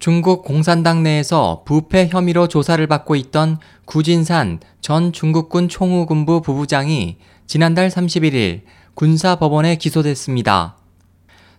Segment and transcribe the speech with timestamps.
[0.00, 8.62] 중국 공산당 내에서 부패 혐의로 조사를 받고 있던 구진산 전 중국군 총우군부 부부장이 지난달 31일
[8.94, 10.78] 군사법원에 기소됐습니다.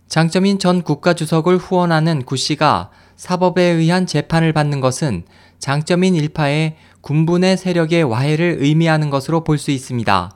[0.08, 5.23] 장점인 전 국가주석을 후원하는 구 씨가 사법에 의한 재판을 받는 것은
[5.60, 6.78] 장점인 일파의
[7.39, 10.36] 내 세력의 와해를 의미하는 것으로 볼 수 있습니다.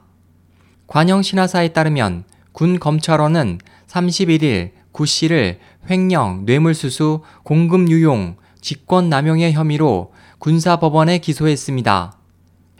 [0.86, 5.58] 관영 신화사에 따르면 군 검찰원은 31일 구 씨를
[5.90, 12.16] 횡령, 뇌물수수, 공금유용, 직권남용의 혐의로 군사법원에 기소했습니다.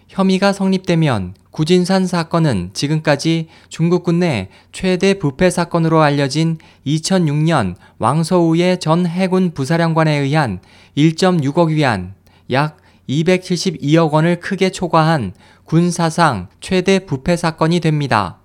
[0.08, 9.52] 혐의가 성립되면 구진산 사건은 지금까지 중국군 내 최대 부패 사건으로 알려진 2006년 왕서우의 전 해군
[9.52, 10.60] 부사령관에 의한
[10.96, 12.14] 1.6억 위안,
[12.50, 12.76] 약
[13.08, 15.32] 272억 원을 크게 초과한
[15.64, 18.38] 군사상 최대 부패 사건이 됩니다.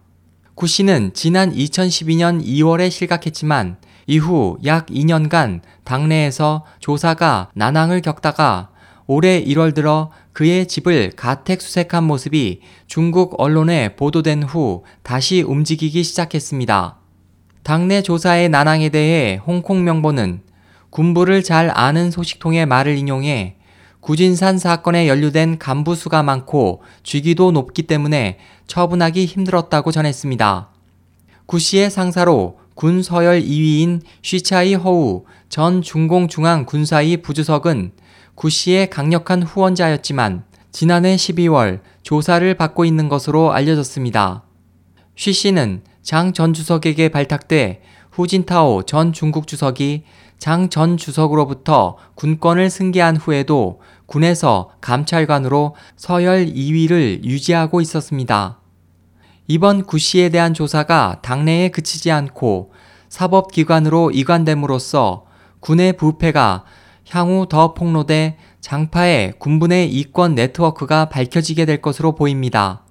[0.56, 8.70] 구 씨는 지난 2012년 2월에 실각했지만 이후 약 2년간 당내에서 조사가 난항을 겪다가
[9.08, 16.98] 올해 1월 들어 그의 집을 가택 수색한 모습이 중국 언론에 보도된 후 다시 움직이기 시작했습니다.
[17.64, 20.42] 당내 조사의 난항에 대해 홍콩 명보는
[20.90, 23.58] 군부를 잘 아는 소식통의 말을 인용해
[24.00, 30.70] 구진산 사건에 연루된 간부 수가 많고 쥐기도 높기 때문에 처분하기 힘들었다고 전했습니다.
[31.46, 37.92] 구 씨의 상사로 군 서열 2위인 쉬차이 허우 전 중공중앙 군사위 부주석은
[38.34, 44.46] 구 씨의 강력한 후원자였지만 지난해 12월 조사를 받고 있는 것으로 알려졌습니다.
[45.16, 50.02] 쉬 씨는 장 전 주석에게 발탁돼 후진타오 전 중국 주석이
[50.40, 58.61] 장 전 주석으로부터 군권을 승계한 후에도 군에서 감찰관으로 서열 2위를 유지하고 있었습니다.
[59.48, 62.72] 이번 구 씨에 대한 조사가 당내에 그치지 않고
[63.10, 65.26] 사법기관으로 이관됨으로써
[65.60, 66.64] 군의 부패가
[67.10, 72.84] 향후 더 폭로돼 장파의 군분의 이권 네트워크가 밝혀지게 될 것으로 보입니다.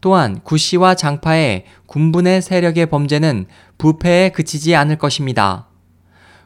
[0.00, 3.46] 또한 구 씨와 장파의 군분의 세력의 범죄는
[3.78, 5.68] 부패에 그치지 않을 것입니다.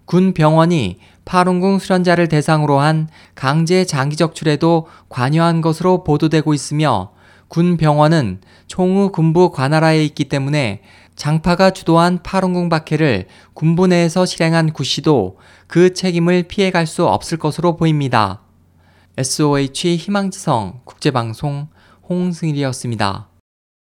[0.05, 7.13] 군 병원이 파룬궁 수련자를 대상으로 한 강제 장기 적출에도 관여한 것으로 보도되고 있으며
[7.51, 10.83] 군 병원은 총우 군부 관할하에 있기 때문에
[11.17, 17.77] 장파가 주도한 파룬궁 박해를 군부 내에서 실행한 구 씨도 그 책임을 피해갈 수 없을 것으로
[17.77, 18.43] 보입니다.
[19.19, 21.67] SOH 희망지성 국제방송
[22.09, 23.30] 홍승일이었습니다.